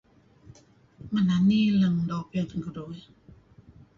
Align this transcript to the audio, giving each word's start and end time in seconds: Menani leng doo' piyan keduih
Menani 1.11 1.61
leng 1.79 1.97
doo' 2.07 2.27
piyan 2.29 2.61
keduih 2.65 3.01